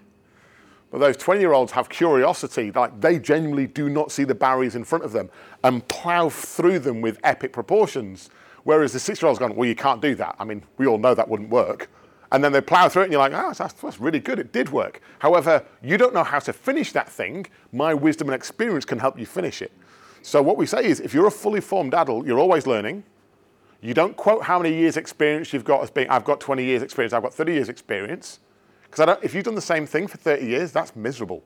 [0.91, 4.75] But those 20 year olds have curiosity, like they genuinely do not see the barriers
[4.75, 5.31] in front of them
[5.63, 8.31] and plow through them with epic proportions.
[8.65, 10.37] Whereas the six year old's gone, well, you can't do that.
[10.39, 11.91] I mean, we all know that wouldn't work.
[12.31, 14.39] And then they plow through it and you're like, oh, that's, that's really good.
[14.39, 15.01] It did work.
[15.19, 17.47] However, you don't know how to finish that thing.
[17.73, 19.73] My wisdom and experience can help you finish it.
[20.23, 23.05] So what we say is if you're a fully formed adult, you're always learning.
[23.81, 26.83] You don't quote how many years experience you've got as being, I've got 20 years
[26.83, 28.41] experience, I've got 30 years experience.
[28.91, 31.45] Because if you've done the same thing for 30 years, that's miserable.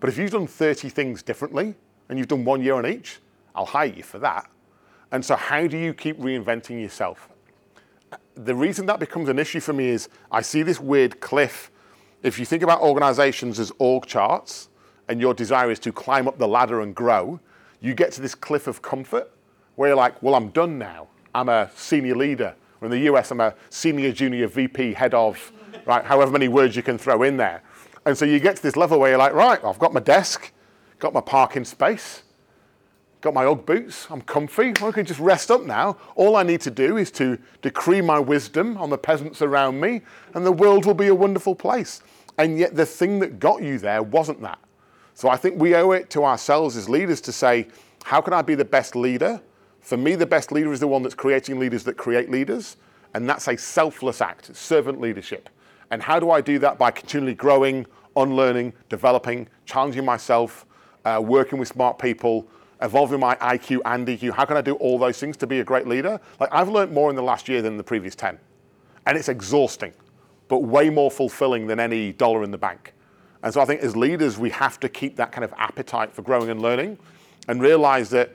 [0.00, 1.74] But if you've done 30 things differently
[2.08, 3.18] and you've done one year on each,
[3.54, 4.50] I'll hire you for that.
[5.10, 7.28] And so how do you keep reinventing yourself?
[8.34, 11.70] The reason that becomes an issue for me is I see this weird cliff.
[12.22, 14.68] If you think about organizations as org charts
[15.08, 17.40] and your desire is to climb up the ladder and grow,
[17.80, 19.30] you get to this cliff of comfort
[19.74, 21.08] where you're like, well, I'm done now.
[21.34, 22.54] I'm a senior leader.
[22.80, 25.52] Or in the US, I'm a senior, junior, VP, head of,
[25.84, 26.04] right?
[26.04, 27.62] However many words you can throw in there.
[28.06, 30.52] And so you get to this level where you're like, right, I've got my desk,
[30.98, 32.22] got my parking space.
[33.20, 35.96] got my Ugg boots, I'm comfy, I can just rest up now.
[36.14, 40.02] All I need to do is to decree my wisdom on the peasants around me,
[40.34, 42.00] and the world will be a wonderful place.
[42.38, 44.60] And yet, the thing that got you there wasn't that.
[45.14, 47.66] So I think we owe it to ourselves as leaders to say,
[48.04, 49.40] how can I be the best leader?
[49.88, 52.76] For me, the best leader is the one that's creating leaders that create leaders.
[53.14, 55.48] And that's a selfless act, servant leadership.
[55.90, 56.76] And how do I do that?
[56.76, 60.66] By continually growing, unlearning, developing, challenging myself,
[61.06, 62.46] uh, working with smart people,
[62.82, 64.32] evolving my IQ and EQ.
[64.32, 66.20] How can I do all those things to be a great leader?
[66.38, 68.38] Like I've learned more in the last year than the previous 10.
[69.06, 69.94] And it's exhausting,
[70.48, 72.92] but way more fulfilling than any dollar in the bank.
[73.42, 76.20] And so I think as leaders, we have to keep that kind of appetite for
[76.20, 76.98] growing and learning
[77.48, 78.34] and realize that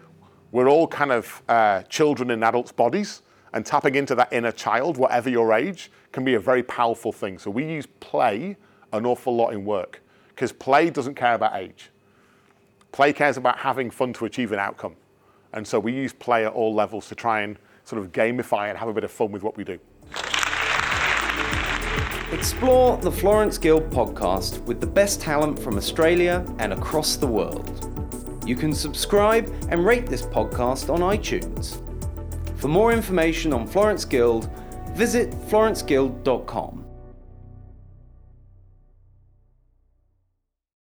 [0.54, 3.24] we're all kind of uh, children in adults' bodies.
[3.54, 7.38] And tapping into that inner child, whatever your age, can be a very powerful thing.
[7.38, 8.56] So we use play
[8.94, 11.90] an awful lot in work because play doesn't care about age.
[12.92, 14.96] Play cares about having fun to achieve an outcome.
[15.54, 18.78] And so we use play at all levels to try and sort of gamify and
[18.78, 19.80] have a bit of fun with what we do.
[22.32, 27.93] Explore the Florence Guild podcast with the best talent from Australia and across the world.
[28.46, 31.80] You can subscribe and rate this podcast on iTunes.
[32.58, 34.50] For more information on Florence Guild,
[34.96, 36.83] visit florenceguild.com.